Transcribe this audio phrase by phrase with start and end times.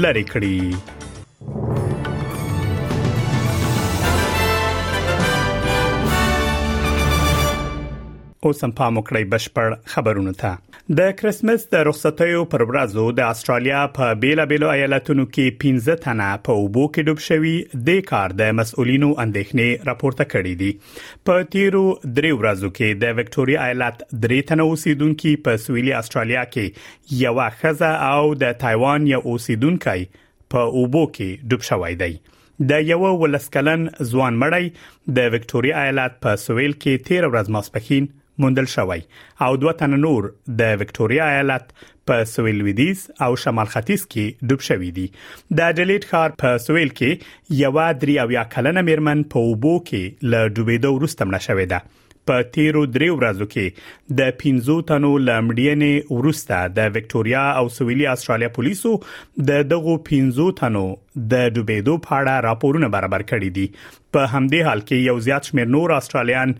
[0.05, 0.57] لری کړی
[8.49, 13.81] اوس هم پام وکړئ بشپړ خبرونه ته د کریسمس د رخصتیو پر ورځو د استرالیا
[13.97, 17.51] په بیلابیلو ایالتونو کې 15 تنه په اوبو کې ډوب شوي
[17.89, 23.65] د کار د مسؤلینو اندېښنې راپورته کړې دي په تیرو درې ورځو کې د وکټوريا
[23.67, 29.93] ایالت درې تنه اوسیدونکو په سویلي استرالیا کې یو خزه او د تایوان یو اوسیدونکو
[30.55, 32.09] په اوبو کې ډوب شوی دی
[32.73, 38.09] د یو ولسکلن ځوان مړی د وکټوريا ایالت په سویل کې 13 ورځ ماسپخین
[38.39, 39.01] موندل شوی
[39.41, 40.29] او دوه تن نور
[40.61, 41.73] د وکټوريا ایالت
[42.11, 45.05] په سویل ویدیز او شمال ختیځ کې ډوب شوی دی
[45.61, 50.29] د ډلیټ خار په سویل کې یو دري او یا کلنه میرمن په وبو کې
[50.33, 51.97] ل ډوبېدو وروسته مړه شوې ده
[52.29, 58.49] په تیرو درې ورځو کې د 15 تنو لمړینې ورسته د وکټوريا او سویلي استرالیا
[58.57, 58.91] پولیسو
[59.51, 60.83] د دغه 15 تنو
[61.31, 63.65] د دوبېدو په اړه راپورونه برابر کړي دي
[64.17, 66.53] په همدې حال کې یو زیات شمېر نور استرالیان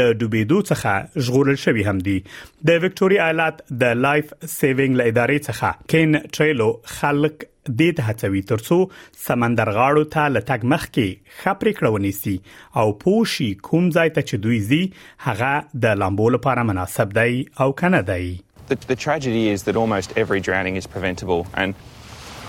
[0.00, 5.88] له دوبېدو څخه ژغورل شوی هم دي د وکټوريا ایالت د لایف سیوینګ لادارې څخه
[5.94, 6.68] کین ټریلو
[6.98, 8.78] خلک د دې هڅوي ترڅو
[9.26, 12.36] سمندر غاړو ته لټګ مخ کې خبرې کړونیسي
[12.82, 14.82] او پوشي کوم ځای ته چې دوی زی
[15.28, 15.54] هغه
[15.86, 18.26] د لامبو لپاره مناسب دی او کنه دی
[18.68, 21.84] The, the tragedy is that almost every drowning is preventable and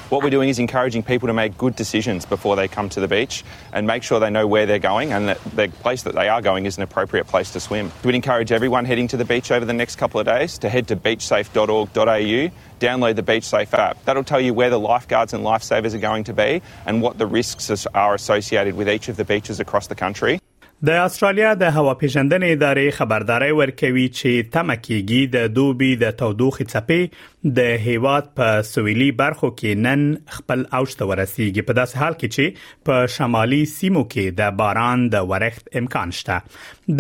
[0.10, 3.10] What we're doing is encouraging people to make good decisions before they come to the
[3.10, 6.30] beach and make sure they know where they're going and that the place that they
[6.30, 7.92] are going is an appropriate place to swim.
[8.06, 10.88] We'd encourage everyone heading to the beach over the next couple of days to head
[10.88, 14.04] to beachsafe.org.au, download the BeachSafe app.
[14.06, 17.26] That'll tell you where the lifeguards and lifesavers are going to be and what the
[17.28, 20.40] risks are associated with each of the beaches across the country.
[20.86, 27.72] د استرالیا د هواپیژندنې ادارې خبرداري ورکوي چې تمکیږي د دوبي د تودوخې څپې د
[27.86, 30.04] هیواد په سویلي برخو کې نن
[30.38, 35.08] خپل اوج ته ورسیږي په داس حال کې چې په شمالي سیمو کې د باران
[35.16, 36.38] د ورښت امکان شته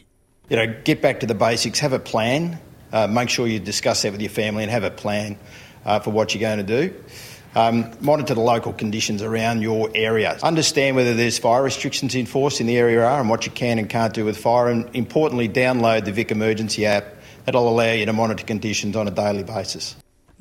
[0.52, 2.42] You know, get back to the basics, have a plan.
[2.96, 5.28] Uh, make sure you discuss that with your family and have a plan
[5.88, 6.82] uh, for what you're going to do.
[7.62, 7.76] Um,
[8.10, 10.34] monitor the local conditions around your area.
[10.50, 13.74] Understand whether there's fire restrictions in force in the area are and what you can
[13.86, 14.68] and can't do with fire.
[14.76, 17.06] And importantly, download the Vic Emergency app.
[17.50, 19.86] it will allow you to monitor conditions on a daily basis.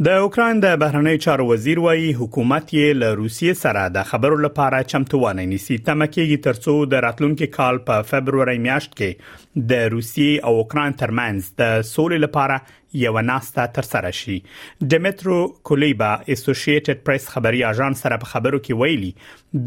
[0.06, 4.86] د اوکران د بهرنی چارو وزیر وایي حکومت یې له روسیې سره د خبرو لپاره
[4.94, 10.98] چمتووانه نیسي تمکیږي ترڅو د راتلونکي کال په فبرवरी میاشت کې د روسیې او اوکران
[11.04, 12.58] ترمنځ د سولې لپاره
[13.02, 14.34] یو ناسته تر سره شي
[14.94, 15.38] ډیمټرو
[15.70, 19.10] کولیبا اسوسییټډ پریس خبري اژانس سره په خبرو کې ویلي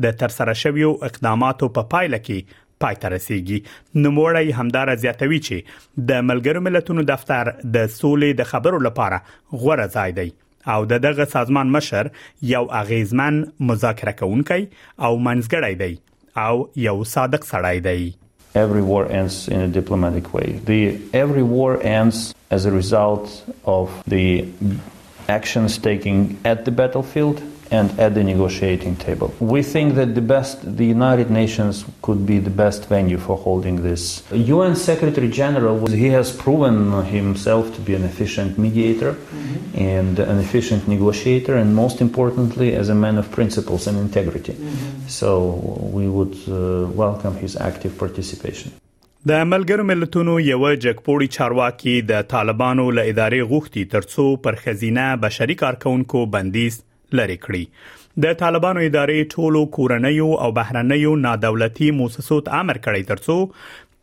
[0.06, 3.56] د ترسره شویو اقداماتو په پا پایله کې پای ته رسیدي
[4.02, 10.14] نوموړی همدار زیاتوي چې د ملګرو ملتونو دفتر د سولې د خبرو لپاره غوړه ځای
[10.20, 10.28] دی
[10.74, 12.10] او د دغه سازمان مشر
[12.52, 13.40] یو اغیزمن
[13.72, 14.60] مذاکره کوونکی
[15.08, 15.92] او منځګړی دی
[16.46, 18.00] او یو صادق سړی دی
[18.58, 20.46] Every war ends in a diplomatic way.
[20.68, 20.76] The
[21.18, 22.20] every war ends
[22.56, 23.34] as a result
[23.72, 24.20] of the
[25.34, 26.22] actions taken
[26.52, 29.32] at the battlefield and at the negotiating table.
[29.38, 33.76] We think that the best, the United Nations could be the best venue for holding
[33.88, 34.22] this.
[34.32, 39.92] UN Secretary General, he has proven himself to be an efficient mediator mm-hmm.
[39.98, 44.52] and an efficient negotiator, and most importantly, as a man of principles and integrity.
[44.52, 45.08] Mm-hmm.
[45.08, 45.28] So
[45.98, 46.54] we would uh,
[47.04, 48.70] welcome his active participation.
[49.28, 55.54] د ملګرو ملتونو یو جګپوړی چارواکي د طالبانو له ادارې غوښتي ترڅو پر خزینه بشري
[55.62, 56.76] کارکونکو بندیز
[57.20, 57.62] لری کړي
[58.24, 63.36] د طالبانو ادارې ټولو کورنیو او بهرنیو نادولتي مؤسسو ته امر کړی ترڅو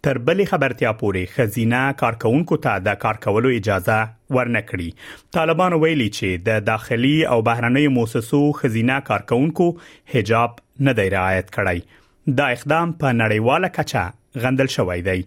[0.08, 3.98] تر بلې خبرتیا پورې خزینه کارکونکو ته د کار کولو اجازه
[4.36, 9.70] ورنکړي طالبانو ویلي چې د داخلي او بهرنیو موسسو خزینه کارکونکو
[10.18, 14.06] حجاب نه دی رعایت کړی دا اقدام په نړیواله کچه
[14.42, 15.18] غندل شوی دی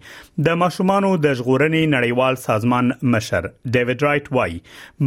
[0.47, 4.57] د ماشومانو د ژغورنې نړیوال سازمان مشر ډیوډ رائټ وای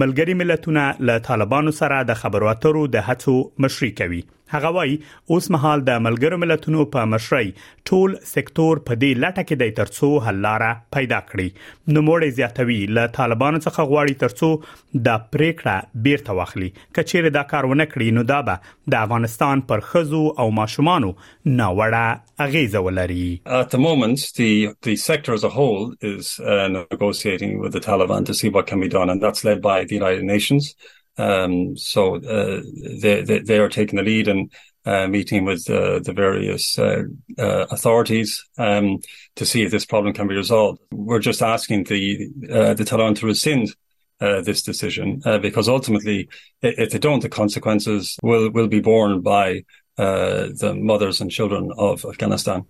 [0.03, 4.21] ملګری ملتونه له طالبانو سره د خبرو اترو د هڅو مشري کوي
[4.51, 4.99] هغه وای
[5.31, 7.51] اوس مهال د ملګرو ملتونو په مشرۍ
[7.91, 12.79] ټول سکتور په دې لټه کې د ترڅو حل لاره پیدا کړي نو موړې زیاتوي
[12.97, 18.27] له طالبانو څخه غواړي ترڅو د پریکړه بیرته واخلي کچېره دا کار ونه کړي نو
[18.33, 23.27] دا به د افغانستان پر خزو او ماشومانو ناوړه اغیزه ولري
[23.63, 24.51] At the moment the
[24.89, 28.85] the sector as a whole is uh, negotiating with the Taliban to see what can
[28.89, 30.71] be done and that's led by the United Nations
[31.17, 32.61] Um, so uh,
[33.01, 34.51] they, they, they are taking the lead and
[34.85, 37.03] uh, meeting with uh, the various uh,
[37.37, 38.99] uh, authorities um,
[39.35, 40.79] to see if this problem can be resolved.
[40.91, 43.75] We're just asking the uh, the Taliban to rescind.
[44.19, 46.29] this decision, because ultimately,
[46.61, 49.63] if they don't, the consequences will will be borne by
[49.97, 52.65] the mothers and children of Afghanistan.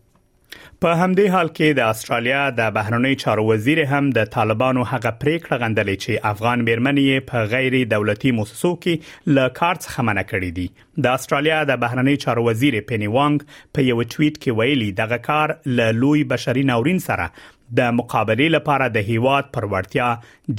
[0.83, 5.55] په همدې حال کې د استرالیا د بهرنی چارو وزیر هم د طالبانو هغه پریکړه
[5.63, 11.03] غندلې چې افغان بیرمنې په غیر دولتي مؤسسو کې له کار څخه منع کړې دي
[11.07, 15.55] د استرالیا د بهرنی چارو وزیر پینی وانګ په یو ټویټ کې ویلي دغه کار
[15.81, 17.31] له لوی بشري ناورین سره
[17.79, 20.07] د مقابله لپاره د هیواد پرورتیا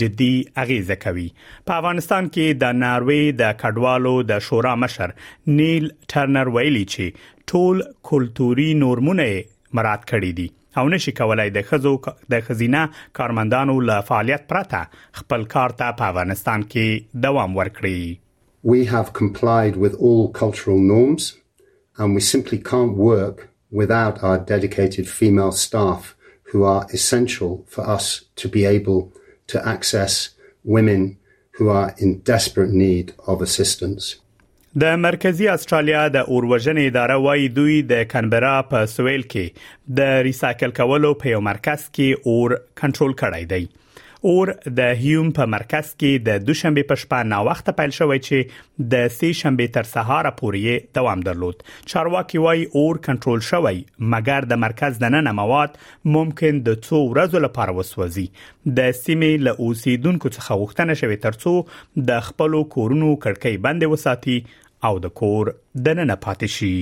[0.03, 0.33] جدي
[0.65, 1.27] اغیزه کوي
[1.71, 5.17] په افغانستان کې د ناروې د کډوالو د شورا مشر
[5.59, 9.31] نیل ټرنر ویلي چې ټول کلتوري نورمونه
[9.77, 10.49] مراد کړی
[10.81, 11.91] او نشي کولای د خزو
[12.35, 12.83] د خزینه
[13.17, 14.83] کارمندانو له فعالیت پرته
[15.19, 16.87] خپل کار ته په افغانستان کې
[17.25, 18.01] دوام ورکړي
[18.73, 21.25] We have complied with all cultural norms
[21.99, 23.37] and we simply can't work
[23.83, 26.03] without our dedicated female staff
[26.53, 28.07] who are essential for us
[28.45, 29.01] to be able
[29.55, 30.15] to access
[30.77, 31.03] women
[31.59, 34.05] who are in desperate need of assistance.
[34.81, 39.67] د مرکزی استرالیا د اوروژنې اداره وایي دوی د کانبرا په سویل کې
[39.99, 43.67] د ریسایکل کولو په یو مرکز کې اور کنټرول کړای دی
[44.31, 44.49] اور
[44.81, 49.09] د هیوم په مرکز کې د دوشنبه په شپه نا وخت پیل شوې چې د
[49.15, 51.65] سه شنبه تر سهار پورې دوام درلود
[51.95, 53.81] چارواکي وايي اور کنټرول شوی
[54.15, 55.77] مګر د مرکز دننه مواد
[56.19, 58.27] ممکن د څو ورځې لپاره وسوځي
[58.81, 61.57] د سیمې له اوسیدونکو څخه وختنه شوی ترڅو
[62.13, 64.43] د خپل کورونو کړکۍ بندې وساتي
[64.91, 65.55] او د کور
[65.91, 66.75] دننه پاتې شي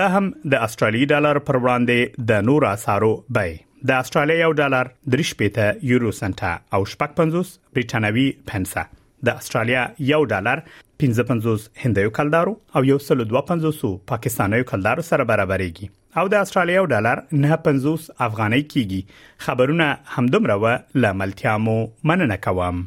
[0.00, 3.54] دا هم د استرالی ډالر پر وړاندې د نورو اسارو بای
[3.92, 8.88] د استرالیا یو ډالر 3 پېټه یورو سنت او 55 بریټانوي پنسه
[9.26, 9.82] د استرالیا
[10.12, 10.58] یو ډالر
[11.04, 16.84] 55 هندیو کلدارو او یو سل 250 پاکستانیو کلدارو سره برابرېږي او د استرالیا یو
[16.92, 21.76] ډالر 950 افغانۍ کیږي خبرونه همدومره و لاملتیا مو
[22.12, 22.86] مننه کوم